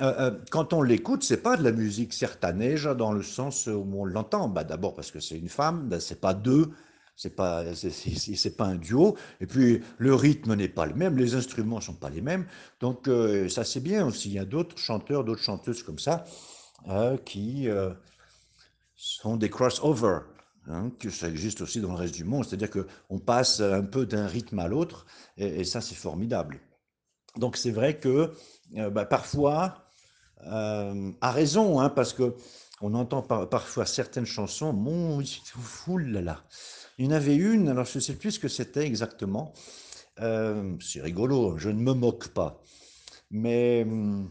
Euh, 0.00 0.14
euh, 0.18 0.30
quand 0.50 0.72
on 0.72 0.80
l'écoute, 0.80 1.24
c'est 1.24 1.42
pas 1.42 1.58
de 1.58 1.62
la 1.62 1.72
musique 1.72 2.14
certaneige 2.14 2.84
dans 2.84 3.12
le 3.12 3.22
sens 3.22 3.66
où 3.66 3.86
on 3.94 4.06
l'entend. 4.06 4.48
Bah, 4.48 4.64
D'abord 4.64 4.94
parce 4.94 5.10
que 5.10 5.20
c'est 5.20 5.38
une 5.38 5.50
femme, 5.50 5.86
ben, 5.86 6.00
c'est 6.00 6.20
pas 6.20 6.32
deux, 6.32 6.70
c'est 7.16 7.36
pas 7.36 7.64
c'est 7.74 8.56
pas 8.56 8.64
un 8.64 8.76
duo. 8.76 9.16
Et 9.42 9.46
puis 9.46 9.82
le 9.98 10.14
rythme 10.14 10.54
n'est 10.54 10.68
pas 10.68 10.86
le 10.86 10.94
même, 10.94 11.18
les 11.18 11.34
instruments 11.34 11.82
sont 11.82 11.94
pas 11.94 12.08
les 12.08 12.22
mêmes. 12.22 12.46
Donc 12.80 13.08
euh, 13.08 13.50
ça 13.50 13.64
c'est 13.64 13.80
bien 13.80 14.06
aussi. 14.06 14.30
Il 14.30 14.34
y 14.34 14.38
a 14.38 14.46
d'autres 14.46 14.78
chanteurs, 14.78 15.22
d'autres 15.22 15.42
chanteuses 15.42 15.82
comme 15.82 15.98
ça 15.98 16.24
qui 17.24 17.68
sont 18.94 19.36
des 19.36 19.50
crossovers. 19.50 20.22
Hein, 20.68 20.90
que 20.98 21.10
ça 21.10 21.28
existe 21.28 21.60
aussi 21.60 21.80
dans 21.80 21.90
le 21.90 21.94
reste 21.94 22.14
du 22.14 22.24
monde, 22.24 22.44
c'est-à-dire 22.44 22.70
qu'on 22.70 23.20
passe 23.20 23.60
un 23.60 23.84
peu 23.84 24.04
d'un 24.04 24.26
rythme 24.26 24.58
à 24.58 24.66
l'autre, 24.66 25.06
et, 25.36 25.62
ça 25.62 25.80
c'est 25.80 25.94
formidable. 25.94 26.60
Donc 27.36 27.56
c'est 27.56 27.70
vrai 27.70 28.00
que 28.00 28.32
euh, 28.76 28.90
bah, 28.90 29.04
parfois, 29.04 29.86
euh, 30.44 31.12
à 31.20 31.30
raison, 31.30 31.78
hein, 31.78 31.88
parce 31.88 32.12
que 32.12 32.34
on 32.80 32.94
entend 32.94 33.22
parfois 33.22 33.86
certaines 33.86 34.26
chansons, 34.26 34.72
mon 34.72 35.22
fou 35.24 35.98
là 35.98 36.20
là. 36.20 36.44
Il 36.98 37.06
y 37.06 37.08
en 37.08 37.12
avait 37.12 37.36
une, 37.36 37.68
alors 37.68 37.84
je 37.84 37.98
ne 37.98 38.02
sais 38.02 38.14
plus 38.14 38.32
ce 38.32 38.40
que 38.40 38.48
c'était 38.48 38.84
exactement. 38.84 39.52
Euh, 40.20 40.74
c'est 40.80 41.00
rigolo, 41.00 41.56
je 41.58 41.68
ne 41.68 41.80
me 41.80 41.92
moque 41.92 42.28
pas. 42.28 42.60
Mais 43.30 43.84
hum, 43.86 44.28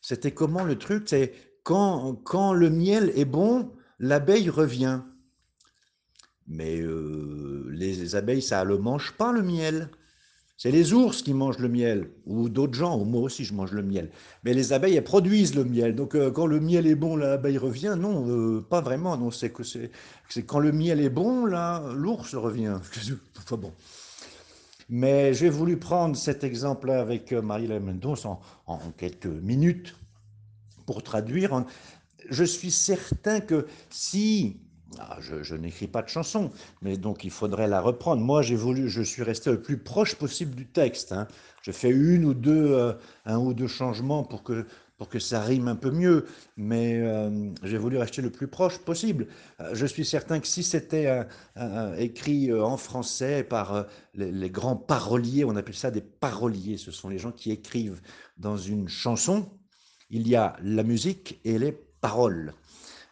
c'était 0.00 0.32
comment 0.32 0.64
le 0.64 0.76
truc? 0.78 1.08
C'est 1.08 1.32
quand, 1.66 2.52
le 2.52 2.70
miel 2.70 3.12
est 3.16 3.24
bon, 3.24 3.72
l'abeille 3.98 4.50
revient. 4.50 5.00
Mais 6.46 6.80
euh, 6.80 7.66
les 7.72 8.14
abeilles, 8.14 8.42
ça 8.42 8.62
ne 8.62 8.68
le 8.68 8.78
mange 8.78 9.12
pas, 9.18 9.32
le 9.32 9.42
miel. 9.42 9.90
C'est 10.58 10.70
les 10.70 10.94
ours 10.94 11.22
qui 11.22 11.34
mangent 11.34 11.58
le 11.58 11.68
miel, 11.68 12.08
ou 12.24 12.48
d'autres 12.48 12.74
gens, 12.74 12.98
ou 12.98 13.04
moi 13.04 13.20
aussi 13.22 13.44
je 13.44 13.52
mange 13.52 13.72
le 13.72 13.82
miel. 13.82 14.10
Mais 14.44 14.54
les 14.54 14.72
abeilles, 14.72 14.94
elles 14.94 15.04
produisent 15.04 15.54
le 15.54 15.64
miel. 15.64 15.96
Donc 15.96 16.14
euh, 16.14 16.30
quand 16.30 16.46
le 16.46 16.60
miel 16.60 16.86
est 16.86 16.94
bon, 16.94 17.16
l'abeille 17.16 17.58
revient. 17.58 17.96
Non, 17.98 18.24
euh, 18.28 18.60
pas 18.60 18.80
vraiment. 18.80 19.16
Non, 19.18 19.30
c'est 19.32 19.50
que 19.50 19.64
c'est 19.64 19.90
quand 20.46 20.60
le 20.60 20.70
miel 20.72 21.00
est 21.00 21.10
bon, 21.10 21.44
l'ours 21.46 22.34
revient. 22.34 22.78
Bon. 23.50 23.72
Mais 24.88 25.34
j'ai 25.34 25.48
voulu 25.48 25.76
prendre 25.78 26.16
cet 26.16 26.42
exemple-là 26.42 27.00
avec 27.00 27.32
Marie-Hélène 27.32 27.84
Mendonce 27.84 28.24
en, 28.24 28.40
en, 28.66 28.78
quelques 28.96 29.26
minutes 29.26 29.94
pour 30.86 31.02
traduire. 31.02 31.64
Je 32.30 32.44
suis 32.44 32.70
certain 32.70 33.40
que 33.40 33.66
si 33.90 34.56
ah, 34.98 35.18
je, 35.20 35.54
n'écris 35.54 35.88
pas 35.88 36.02
de 36.02 36.08
chanson, 36.08 36.50
mais 36.80 36.96
donc 36.96 37.24
il 37.24 37.30
faudrait 37.30 37.66
la 37.66 37.80
reprendre. 37.80 38.22
Moi, 38.22 38.42
j'ai 38.42 38.54
voulu, 38.54 38.88
je 38.88 39.02
suis 39.02 39.22
resté 39.22 39.50
le 39.50 39.60
plus 39.60 39.78
proche 39.78 40.14
possible 40.14 40.54
du 40.54 40.66
texte. 40.66 41.12
Hein. 41.12 41.26
Je 41.62 41.72
fais 41.72 41.90
une 41.90 42.24
ou 42.24 42.34
deux, 42.34 42.72
euh, 42.72 42.92
un 43.24 43.38
ou 43.38 43.52
deux 43.52 43.66
changements 43.68 44.24
pour 44.24 44.42
que 44.42 44.66
pour 44.96 45.10
que 45.10 45.18
ça 45.18 45.42
rime 45.42 45.68
un 45.68 45.76
peu 45.76 45.90
mieux, 45.90 46.24
mais 46.56 46.98
euh, 47.02 47.50
j'ai 47.62 47.76
voulu 47.76 47.98
rester 47.98 48.22
le 48.22 48.30
plus 48.30 48.48
proche 48.48 48.78
possible. 48.78 49.26
Euh, 49.60 49.74
je 49.74 49.84
suis 49.84 50.06
certain 50.06 50.40
que 50.40 50.46
si 50.46 50.62
c'était 50.62 51.26
écrit 51.98 52.50
en 52.50 52.78
français 52.78 53.44
par 53.44 53.84
les, 54.14 54.48
grands 54.48 54.74
paroliers, 54.76 55.44
on 55.44 55.54
appelle 55.54 55.74
ça 55.74 55.90
des 55.90 56.00
paroliers, 56.00 56.78
ce 56.78 56.92
sont 56.92 57.10
les 57.10 57.18
gens 57.18 57.30
qui 57.30 57.50
écrivent 57.50 58.00
dans 58.38 58.56
une 58.56 58.88
chanson, 58.88 59.50
il 60.10 60.28
y 60.28 60.36
a 60.36 60.56
la 60.62 60.82
musique 60.82 61.40
et 61.44 61.58
les 61.58 61.72
paroles. 61.72 62.54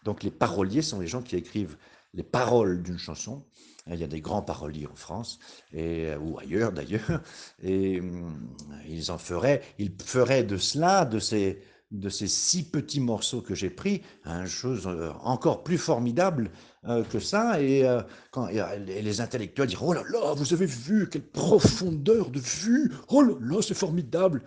Donc 0.05 0.23
les 0.23 0.31
paroliers 0.31 0.83
sont 0.83 1.01
les 1.01 1.07
gens 1.07 1.23
qui 1.23 1.37
écrivent 1.37 1.77
les 2.13 2.23
paroles 2.23 2.83
d'une 2.83 2.99
chanson. 2.99 3.45
Il 3.87 3.97
y 3.97 4.05
a 4.05 4.07
des 4.07 4.21
grands 4.21 4.43
paroliers 4.43 4.87
en 4.87 4.95
France 4.95 5.39
et, 5.73 6.07
euh, 6.07 6.19
ou 6.19 6.39
ailleurs 6.39 6.73
d'ailleurs, 6.73 7.23
et 7.63 8.01
hum, 8.01 8.55
ils 8.89 9.11
en 9.11 9.19
feraient, 9.19 9.61
ils 9.79 9.93
feraient 10.03 10.43
de 10.43 10.57
cela, 10.57 11.05
de 11.05 11.19
ces, 11.19 11.61
de 11.91 12.09
ces 12.09 12.27
six 12.27 12.63
petits 12.63 13.01
morceaux 13.01 13.43
que 13.43 13.55
j'ai 13.55 13.69
pris, 13.69 14.01
une 14.25 14.47
chose 14.47 14.87
euh, 14.87 15.11
encore 15.23 15.63
plus 15.65 15.77
formidable 15.77 16.51
euh, 16.89 17.05
que 17.05 17.21
ça. 17.21 17.61
Et 17.61 17.85
quand 18.31 18.47
les 18.47 19.21
intellectuels 19.21 19.69
diront 19.69 19.89
Oh 19.89 19.93
là 19.93 20.03
là, 20.11 20.33
vous 20.35 20.55
avez 20.55 20.67
vu, 20.67 21.11
quelle 21.11 21.27
profondeur 21.27 22.31
de 22.31 22.41
vue 22.41 22.91
Oh 23.09 23.21
là 23.21 23.35
là, 23.39 23.61
c'est 23.61 23.75
formidable 23.75 24.43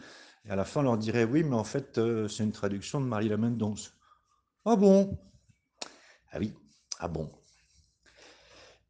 Et 0.48 0.52
à 0.52 0.56
la 0.56 0.66
fin, 0.66 0.80
on 0.80 0.84
leur 0.84 0.98
dirait 0.98 1.26
Oui, 1.26 1.44
mais 1.44 1.56
en 1.56 1.64
fait, 1.64 2.00
c'est 2.30 2.44
une 2.44 2.52
traduction 2.52 3.02
de 3.02 3.06
Marie 3.06 3.30
Lamendonce. 3.30 3.94
Ah 4.66 4.76
bon? 4.76 5.18
Ah 6.32 6.38
oui, 6.40 6.54
ah 7.00 7.08
bon. 7.08 7.30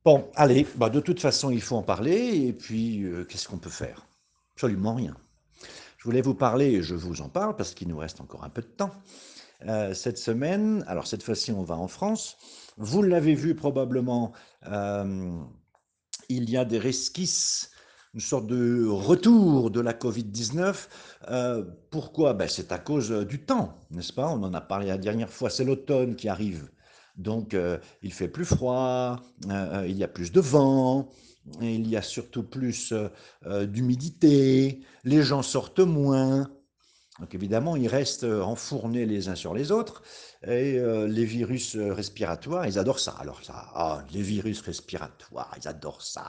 Bon, 0.03 0.31
allez, 0.35 0.65
bah 0.75 0.89
de 0.89 0.99
toute 0.99 1.19
façon, 1.19 1.51
il 1.51 1.61
faut 1.61 1.75
en 1.75 1.83
parler, 1.83 2.47
et 2.47 2.53
puis 2.53 3.03
euh, 3.03 3.25
qu'est-ce 3.25 3.47
qu'on 3.47 3.57
peut 3.57 3.69
faire? 3.69 4.07
Absolument 4.53 4.95
rien. 4.95 5.17
Je 5.97 6.05
voulais 6.05 6.21
vous 6.21 6.33
parler, 6.33 6.67
et 6.67 6.81
je 6.81 6.95
vous 6.95 7.21
en 7.21 7.29
parle, 7.29 7.55
parce 7.55 7.73
qu'il 7.73 7.89
nous 7.89 7.97
reste 7.97 8.21
encore 8.21 8.43
un 8.43 8.49
peu 8.49 8.61
de 8.61 8.67
temps. 8.67 8.91
Euh, 9.67 9.93
cette 9.93 10.17
semaine, 10.17 10.85
alors 10.87 11.07
cette 11.07 11.23
fois-ci, 11.23 11.51
on 11.51 11.63
va 11.63 11.75
en 11.75 11.89
France. 11.89 12.37
Vous 12.77 13.03
l'avez 13.03 13.35
vu 13.35 13.53
probablement, 13.53 14.31
euh, 14.67 15.37
il 16.29 16.49
y 16.49 16.55
a 16.55 16.63
des 16.63 16.79
resquisses 16.79 17.71
une 18.17 18.21
sorte 18.21 18.47
de 18.47 18.87
retour 18.87 19.69
de 19.69 19.79
la 19.79 19.93
Covid-19. 19.93 20.87
pourquoi? 21.91 22.33
Ben, 22.33 22.47
C'est 22.47 22.71
à 22.71 22.79
cause 22.79 23.11
du 23.11 23.43
temps, 23.45 23.75
n'est-ce 23.91 24.11
pas? 24.11 24.27
On 24.27 24.41
en 24.41 24.55
a 24.55 24.61
parlé 24.61 24.87
la 24.87 24.97
dernière 24.97 25.29
fois, 25.29 25.51
c'est 25.51 25.63
l'automne 25.63 26.15
qui 26.15 26.27
arrive. 26.27 26.67
Donc, 27.15 27.53
euh, 27.53 27.77
il 28.01 28.11
fait 28.11 28.27
plus 28.27 28.43
froid, 28.43 29.19
euh, 29.45 29.51
euh, 29.51 29.87
il 29.87 29.95
y 29.97 30.03
a 30.03 30.07
plus 30.07 30.31
de 30.31 30.39
vent, 30.39 31.09
il 31.61 31.87
y 31.87 31.95
a 31.95 32.01
surtout 32.01 32.41
plus 32.41 32.91
d'humidité, 33.45 34.81
les 35.03 35.21
gens 35.21 35.43
sortent 35.43 35.79
moins. 35.79 36.49
Donc 37.19 37.35
évidemment, 37.35 37.75
ils 37.75 37.87
restent 37.87 38.25
enfournés 38.25 39.05
les 39.05 39.29
uns 39.29 39.35
sur 39.35 39.53
les 39.53 39.71
autres. 39.71 40.01
Et 40.45 40.77
les 41.07 41.25
virus 41.25 41.77
respiratoires, 41.77 42.67
ils 42.67 42.77
adorent 42.77 42.99
ça. 42.99 43.15
Alors 43.19 43.43
ça, 43.43 43.71
ah, 43.73 44.03
les 44.11 44.21
virus 44.21 44.59
respiratoires, 44.59 45.55
ils 45.57 45.67
adorent 45.67 46.01
ça. 46.01 46.25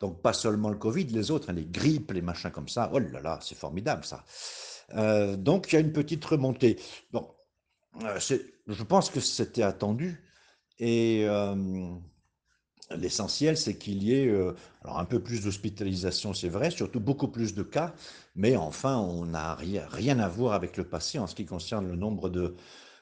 Donc 0.00 0.22
pas 0.22 0.32
seulement 0.32 0.70
le 0.70 0.76
Covid, 0.76 1.04
les 1.04 1.30
autres, 1.30 1.50
hein, 1.50 1.52
les 1.52 1.66
grippes, 1.66 2.12
les 2.12 2.22
machins 2.22 2.50
comme 2.50 2.68
ça. 2.68 2.90
Oh 2.92 2.98
là 2.98 3.20
là, 3.20 3.38
c'est 3.42 3.56
formidable 3.56 4.04
ça. 4.04 4.24
donc 5.36 5.70
il 5.70 5.74
y 5.74 5.76
a 5.76 5.80
une 5.80 5.92
petite 5.92 6.24
remontée. 6.24 6.78
Bon, 7.12 7.28
je 7.98 8.82
pense 8.82 9.10
que 9.10 9.20
c'était 9.20 9.62
attendu. 9.62 10.24
Et 10.78 11.26
l'essentiel, 12.96 13.56
c'est 13.56 13.76
qu'il 13.76 14.02
y 14.02 14.14
ait 14.14 14.30
alors 14.82 14.98
un 14.98 15.04
peu 15.04 15.20
plus 15.20 15.42
d'hospitalisation, 15.42 16.34
c'est 16.34 16.48
vrai, 16.48 16.70
surtout 16.70 17.00
beaucoup 17.00 17.28
plus 17.28 17.54
de 17.54 17.62
cas, 17.62 17.94
mais 18.34 18.56
enfin, 18.56 18.96
on 18.98 19.26
n'a 19.26 19.54
rien, 19.54 20.18
à 20.18 20.28
voir 20.28 20.54
avec 20.54 20.76
le 20.76 20.84
passé 20.84 21.18
en 21.18 21.26
ce 21.26 21.34
qui 21.34 21.46
concerne 21.46 21.88
le 21.88 21.96
nombre 21.96 22.30
de, 22.30 22.56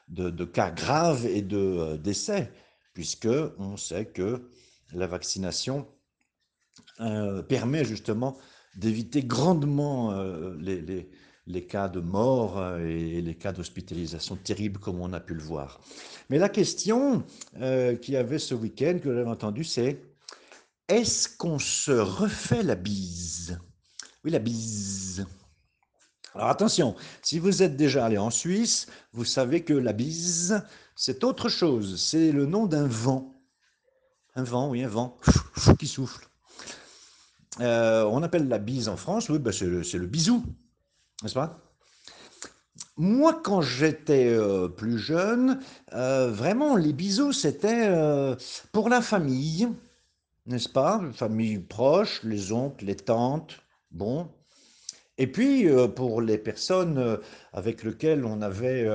de, 0.09 0.45
cas 0.45 0.71
graves 0.71 1.25
et 1.25 1.41
de 1.41 1.97
décès, 1.97 2.51
puisque 2.93 3.29
on 3.57 3.77
sait 3.77 4.05
que 4.05 4.49
la 4.91 5.07
vaccination 5.07 5.87
permet 7.47 7.85
justement 7.85 8.37
d'éviter 8.75 9.23
grandement 9.23 10.13
les 10.59 11.09
les 11.49 11.65
cas 11.65 11.89
de 11.89 11.99
mort 11.99 12.59
euh, 12.59 12.85
et 12.85 13.21
les 13.21 13.35
cas 13.35 13.51
d'hospitalisation 13.51 14.35
terribles 14.37 14.79
comme 14.79 15.01
on 15.01 15.11
a 15.13 15.19
pu 15.19 15.33
le 15.33 15.41
voir. 15.41 15.81
Mais 16.29 16.37
la 16.37 16.47
question 16.47 17.23
euh, 17.59 17.95
qu'il 17.95 18.13
y 18.13 18.17
avait 18.17 18.39
ce 18.39 18.53
week-end 18.53 18.99
que 19.03 19.13
j'avais 19.13 19.29
entendu, 19.29 19.63
c'est 19.63 19.99
est-ce 20.87 21.27
qu'on 21.27 21.59
se 21.59 21.91
refait 21.91 22.63
la 22.63 22.75
bise? 22.75 23.59
Oui, 24.23 24.31
la 24.31 24.39
bise. 24.39 25.25
Alors 26.35 26.49
attention, 26.49 26.95
si 27.23 27.39
vous 27.39 27.63
êtes 27.63 27.75
déjà 27.75 28.05
allé 28.05 28.19
en 28.19 28.29
Suisse, 28.29 28.87
vous 29.13 29.25
savez 29.25 29.63
que 29.63 29.73
la 29.73 29.93
bise, 29.93 30.63
c'est 30.95 31.23
autre 31.23 31.49
chose. 31.49 31.99
C'est 31.99 32.31
le 32.31 32.45
nom 32.45 32.67
d'un 32.67 32.87
vent. 32.87 33.33
Un 34.35 34.43
vent, 34.43 34.69
oui, 34.69 34.83
un 34.83 34.87
vent 34.87 35.17
qui 35.79 35.87
souffle. 35.87 36.28
Euh, 37.59 38.03
on 38.03 38.23
appelle 38.23 38.47
la 38.47 38.59
bise 38.59 38.89
en 38.89 38.97
France, 38.97 39.29
oui, 39.29 39.39
ben 39.39 39.51
c'est 39.51 39.65
le 39.65 40.05
bisou 40.05 40.43
n'est-ce 41.21 41.33
pas? 41.33 41.59
Moi, 42.95 43.41
quand 43.43 43.61
j'étais 43.61 44.27
euh, 44.27 44.67
plus 44.69 44.97
jeune, 44.97 45.59
euh, 45.93 46.31
vraiment, 46.31 46.75
les 46.77 46.93
bisous, 46.93 47.33
c'était 47.33 47.89
pour 48.71 48.87
la 48.87 49.01
famille, 49.01 49.67
n'est-ce 50.45 50.69
pas? 50.69 51.01
Famille 51.13 51.59
proche, 51.59 52.23
les 52.23 52.53
oncles, 52.53 52.85
les 52.85 52.95
tantes, 52.95 53.59
bon. 53.91 54.29
Et 55.17 55.27
puis, 55.27 55.67
pour 55.95 56.21
les 56.21 56.37
personnes 56.37 57.19
avec 57.51 57.83
lesquelles 57.83 58.23
on 58.23 58.41
avait 58.41 58.87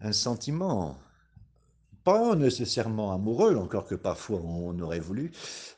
un 0.00 0.12
sentiment, 0.12 0.98
pas 2.04 2.34
nécessairement 2.34 3.12
amoureux, 3.12 3.56
encore 3.56 3.86
que 3.86 3.94
parfois 3.94 4.40
on 4.44 4.78
aurait 4.80 5.00
voulu, 5.00 5.32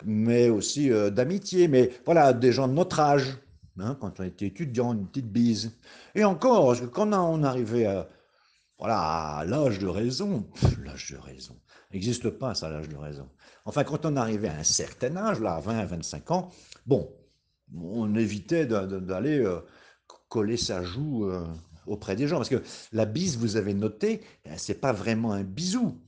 mais 0.05 0.49
aussi 0.49 0.91
d'amitié, 1.11 1.69
mais 1.69 1.91
voilà, 2.05 2.33
des 2.33 2.53
gens 2.53 2.69
de 2.69 2.75
notre 2.75 3.01
âge, 3.01 3.39
Hein, 3.79 3.97
quand 4.01 4.21
on 4.21 4.25
était 4.25 4.47
étudiant, 4.47 4.95
une 4.95 5.07
petite 5.09 5.33
bise. 5.33 5.73
Et 6.15 6.25
encore, 6.25 6.67
parce 6.67 6.81
que 6.81 6.87
quand 6.87 7.13
on 7.13 7.43
arrivait 7.43 7.87
à, 7.87 8.09
voilà, 8.79 9.45
l'âge 9.47 9.79
de 9.81 9.89
raison, 9.89 10.49
l'âge 10.85 11.11
de 11.13 11.19
raison, 11.19 11.57
n'existe 11.93 12.31
pas 12.31 12.55
ça, 12.55 12.71
l'âge 12.71 12.89
de 12.89 12.97
raison. 12.97 13.29
Enfin, 13.65 13.83
quand 13.83 14.07
on 14.07 14.17
arrivait 14.17 14.49
à 14.49 14.57
un 14.57 14.65
certain 14.65 15.17
âge, 15.17 15.41
là, 15.41 15.57
à 15.57 15.61
20, 15.61 15.87
25 15.87 16.31
ans, 16.31 16.51
bon, 16.87 17.13
on 17.77 18.15
évitait 18.15 18.67
d'aller 18.67 19.41
euh, 19.41 19.61
coller 20.29 20.57
sa 20.57 20.83
joue 20.85 21.29
euh, 21.29 21.45
auprès 21.87 22.15
des 22.15 22.29
gens. 22.29 22.37
Parce 22.37 22.49
que 22.51 22.63
la 22.93 23.07
bise, 23.07 23.37
vous 23.39 23.57
avez 23.57 23.75
noté, 23.75 24.23
c'est 24.57 24.81
pas 24.81 24.93
vraiment 24.93 25.33
un 25.33 25.43
bisou. 25.43 26.01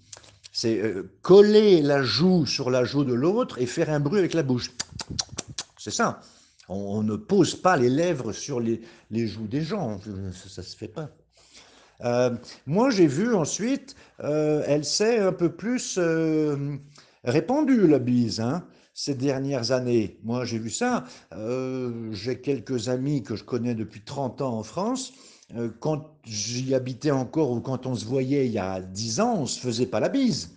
C'est 0.59 0.81
euh, 0.81 1.11
coller 1.21 1.83
la 1.83 2.03
joue 2.03 2.47
sur 2.47 2.71
la 2.71 2.83
joue 2.83 3.05
de 3.05 3.13
l'autre 3.13 3.61
et 3.61 3.67
faire 3.67 3.91
un 3.91 4.01
bruit 4.01 4.21
avec 4.21 4.33
la 4.33 4.43
bouche. 4.43 4.71
C'est 5.77 5.91
ça. 5.91 6.23
On, 6.71 7.03
ne 7.03 7.15
pose 7.15 7.55
pas 7.55 7.77
les 7.77 7.91
lèvres 7.91 8.33
sur 8.33 8.59
les, 8.59 8.81
joues 9.27 9.49
des 9.49 9.61
gens, 9.61 10.01
ça 10.01 10.63
ne 10.63 10.67
se 10.67 10.75
fait 10.75 10.89
pas. 10.89 11.11
Euh, 12.01 12.35
moi, 12.65 12.89
j'ai 12.89 13.07
vu 13.07 13.35
ensuite, 13.35 13.97
euh, 14.21 14.63
elle 14.67 14.87
s'est 14.87 15.19
un 15.19 15.33
peu 15.33 15.53
plus 15.53 15.99
répandue, 17.23 17.87
la 17.87 17.99
bise, 17.99 18.41
hein, 18.41 18.65
ces 18.95 19.15
dernières 19.15 19.73
années. 19.73 20.19
Moi, 20.25 20.47
j'ai 20.47 20.59
vu 20.59 20.71
ça. 20.71 21.05
j'ai 22.13 22.41
quelques 22.41 22.89
amis 22.89 23.23
que 23.23 23.37
je 23.37 23.45
connais 23.45 23.75
depuis 23.75 24.01
30 24.01 24.41
ans 24.41 24.55
en 24.59 24.63
France. 24.63 25.13
Quand 25.81 26.11
j'y 26.25 26.75
habitais 26.75 27.13
encore 27.13 27.53
ou 27.53 27.61
quand 27.61 27.87
on 27.87 27.95
se 27.95 28.05
voyait 28.05 28.47
il 28.47 28.53
y 28.53 28.59
a 28.59 28.81
10 28.81 29.21
ans, 29.21 29.35
on 29.39 29.43
ne 29.43 29.47
se 29.47 29.61
faisait 29.61 29.87
pas 29.87 30.01
la 30.01 30.09
bise. 30.09 30.51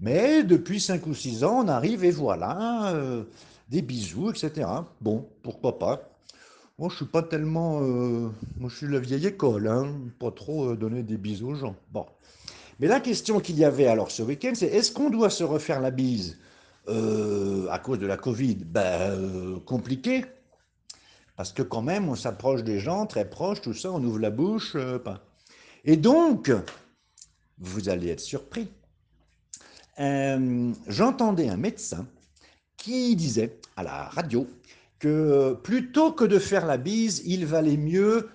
Mais 0.00 0.42
depuis 0.42 0.80
5 0.80 1.06
ou 1.06 1.14
6 1.14 1.44
ans, 1.44 1.64
on 1.64 1.68
arrive 1.68 2.04
et 2.04 2.10
voilà 2.10 2.92
des 3.70 3.82
bisous, 3.82 4.30
etc. 4.30 4.68
Bon, 5.00 5.26
pourquoi 5.42 5.78
pas. 5.78 6.10
Moi, 6.78 6.88
je 6.90 6.96
suis 6.96 7.06
pas 7.06 7.22
tellement... 7.22 7.80
Euh, 7.82 8.30
moi, 8.58 8.68
je 8.68 8.76
suis 8.76 8.88
la 8.88 8.98
vieille 8.98 9.26
école, 9.26 9.68
hein, 9.68 9.92
pas 10.18 10.30
trop 10.30 10.70
euh, 10.70 10.76
donner 10.76 11.02
des 11.02 11.16
bisous 11.16 11.50
aux 11.50 11.54
gens. 11.54 11.76
Bon. 11.92 12.06
Mais 12.80 12.86
la 12.86 13.00
question 13.00 13.38
qu'il 13.38 13.58
y 13.58 13.64
avait 13.64 13.86
alors 13.86 14.10
ce 14.10 14.22
week-end, 14.22 14.52
c'est 14.54 14.66
est-ce 14.66 14.90
qu'on 14.90 15.10
doit 15.10 15.30
se 15.30 15.44
refaire 15.44 15.80
la 15.80 15.90
bise 15.90 16.38
euh, 16.88 17.68
à 17.70 17.78
cause 17.78 17.98
de 17.98 18.06
la 18.06 18.16
Covid? 18.16 18.56
Ben, 18.64 19.60
compliqué. 19.66 20.24
Parce 21.40 21.54
que 21.54 21.62
quand 21.62 21.80
même, 21.80 22.10
on 22.10 22.16
s'approche 22.16 22.64
des 22.64 22.78
gens, 22.78 23.06
très 23.06 23.24
proches, 23.24 23.62
tout 23.62 23.72
ça, 23.72 23.90
on 23.90 24.04
ouvre 24.04 24.18
la 24.18 24.28
bouche. 24.28 24.72
Euh, 24.74 24.98
et 25.86 25.96
donc, 25.96 26.52
vous 27.56 27.88
allez 27.88 28.08
être 28.10 28.20
surpris. 28.20 28.68
Euh, 30.00 30.70
j'entendais 30.86 31.48
un 31.48 31.56
médecin 31.56 32.06
qui 32.76 33.16
disait 33.16 33.58
à 33.78 33.84
la 33.84 34.04
radio 34.10 34.46
que 34.98 35.54
plutôt 35.64 36.12
que 36.12 36.24
de 36.24 36.38
faire 36.38 36.66
la 36.66 36.76
bise, 36.76 37.22
il 37.24 37.46
valait 37.46 37.78
mieux... 37.78 38.28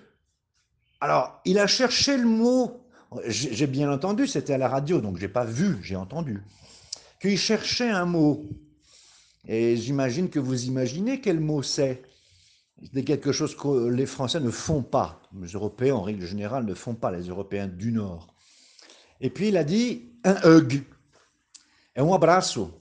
Alors, 1.00 1.42
il 1.46 1.60
a 1.60 1.68
cherché 1.68 2.18
le 2.18 2.26
mot, 2.26 2.88
j'ai 3.28 3.68
bien 3.68 3.92
entendu, 3.92 4.26
c'était 4.26 4.54
à 4.54 4.58
la 4.58 4.68
radio, 4.68 5.00
donc 5.00 5.20
j'ai 5.20 5.28
pas 5.28 5.46
vu, 5.46 5.78
j'ai 5.84 5.96
entendu, 5.96 6.42
qu'il 7.22 7.38
cherchait 7.38 7.92
un 7.92 8.06
mot. 8.06 8.44
Et 9.48 9.78
j'imagine 9.78 10.32
que 10.32 10.40
vous 10.40 10.66
imaginez 10.66 11.22
quel 11.22 11.40
mot 11.40 11.62
c'est. 11.62 12.02
C'est 12.94 13.03
quelque 13.03 13.32
chose 13.32 13.55
que 13.55 13.89
les 13.89 14.05
Français 14.05 14.39
ne 14.39 14.51
font 14.51 14.84
pas. 14.84 15.22
Les 15.39 15.48
Européens, 15.48 15.96
en 15.96 16.01
règle 16.01 16.25
générale, 16.25 16.65
ne 16.65 16.74
font 16.74 16.96
pas, 16.96 17.12
les 17.12 17.27
Européens 17.27 17.67
du 17.67 17.91
Nord. 17.91 18.27
Et 19.22 19.29
puis 19.29 19.48
il 19.48 19.58
a 19.58 19.63
dit 19.63 20.12
un 20.24 20.36
hug. 20.44 20.84
Un 21.96 22.12
abraço. 22.12 22.72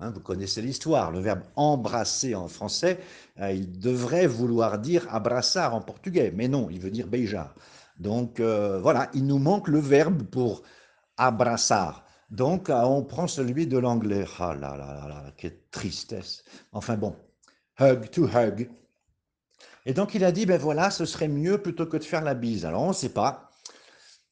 Hein, 0.00 0.10
vous 0.10 0.20
connaissez 0.20 0.62
l'histoire. 0.62 1.10
Le 1.10 1.20
verbe 1.20 1.42
embrasser 1.56 2.34
en 2.34 2.48
français, 2.48 3.00
euh, 3.40 3.52
il 3.52 3.78
devrait 3.78 4.26
vouloir 4.26 4.78
dire 4.78 5.06
abraçar 5.12 5.74
en 5.74 5.80
portugais. 5.80 6.32
Mais 6.34 6.48
non, 6.48 6.68
il 6.70 6.80
veut 6.80 6.90
dire 6.90 7.06
beijar. 7.06 7.54
Donc 7.98 8.38
euh, 8.38 8.78
voilà, 8.80 9.10
il 9.14 9.26
nous 9.26 9.38
manque 9.38 9.68
le 9.68 9.80
verbe 9.80 10.22
pour 10.22 10.62
abraçar. 11.16 12.04
Donc 12.30 12.70
euh, 12.70 12.80
on 12.82 13.02
prend 13.02 13.26
celui 13.26 13.66
de 13.66 13.78
l'anglais. 13.78 14.24
Ah 14.38 14.54
là 14.54 14.76
là 14.76 14.94
là 14.94 15.08
là, 15.08 15.32
quelle 15.36 15.58
tristesse. 15.70 16.44
Enfin 16.72 16.96
bon, 16.96 17.16
hug 17.80 18.10
to 18.10 18.26
hug. 18.26 18.68
Et 19.86 19.94
donc 19.94 20.14
il 20.14 20.24
a 20.24 20.32
dit, 20.32 20.46
ben 20.46 20.58
voilà, 20.58 20.90
ce 20.90 21.04
serait 21.04 21.28
mieux 21.28 21.58
plutôt 21.58 21.86
que 21.86 21.96
de 21.96 22.04
faire 22.04 22.22
la 22.22 22.34
bise. 22.34 22.64
Alors 22.66 22.82
on 22.82 22.88
ne 22.88 22.92
sait 22.92 23.08
pas. 23.10 23.50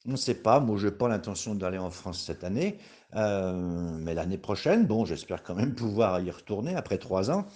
On 0.06 0.12
ne 0.12 0.16
sait 0.16 0.34
pas. 0.34 0.60
Moi, 0.60 0.76
je 0.78 0.86
n'ai 0.86 0.92
pas 0.92 1.08
l'intention 1.08 1.54
d'aller 1.54 1.78
en 1.78 1.90
France 1.90 2.22
cette 2.24 2.44
année. 2.44 2.78
Euh, 3.14 3.52
mais 4.00 4.14
l'année 4.14 4.38
prochaine, 4.38 4.86
bon, 4.86 5.04
j'espère 5.04 5.42
quand 5.42 5.54
même 5.54 5.74
pouvoir 5.74 6.20
y 6.20 6.30
retourner 6.30 6.76
après 6.76 6.98
trois 6.98 7.30
ans. 7.30 7.46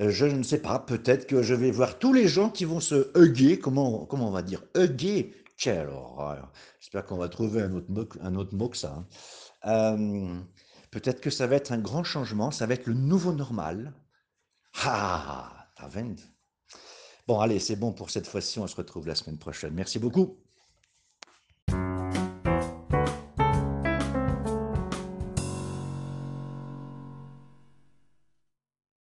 Euh, 0.00 0.10
je 0.10 0.26
ne 0.26 0.42
sais 0.42 0.58
pas, 0.58 0.78
peut-être 0.78 1.26
que 1.26 1.42
je 1.42 1.54
vais 1.54 1.70
voir 1.70 1.98
tous 1.98 2.12
les 2.12 2.28
gens 2.28 2.50
qui 2.50 2.64
vont 2.64 2.80
se 2.80 3.10
hugger, 3.16 3.58
comment, 3.58 4.06
comment 4.06 4.28
on 4.28 4.32
va 4.32 4.42
dire, 4.42 4.62
hugger, 4.74 5.34
quelle 5.58 5.88
horreur. 5.88 6.50
J'espère 6.80 7.04
qu'on 7.04 7.18
va 7.18 7.28
trouver 7.28 7.62
un 7.62 7.72
autre 7.74 7.90
mot, 7.90 8.08
un 8.20 8.34
autre 8.34 8.54
mot 8.54 8.68
que 8.68 8.76
ça. 8.76 8.94
Hein. 8.94 9.06
Euh, 9.66 10.40
peut-être 10.90 11.20
que 11.20 11.30
ça 11.30 11.46
va 11.46 11.56
être 11.56 11.72
un 11.72 11.78
grand 11.78 12.04
changement, 12.04 12.50
ça 12.50 12.66
va 12.66 12.74
être 12.74 12.86
le 12.86 12.94
nouveau 12.94 13.32
normal. 13.32 13.92
Ah, 14.84 15.68
Bon, 17.26 17.40
allez, 17.40 17.58
c'est 17.58 17.74
bon 17.76 17.92
pour 17.92 18.10
cette 18.10 18.26
fois-ci, 18.28 18.58
on 18.60 18.66
se 18.68 18.76
retrouve 18.76 19.06
la 19.08 19.14
semaine 19.16 19.38
prochaine. 19.38 19.74
Merci 19.74 19.98
beaucoup. 19.98 20.41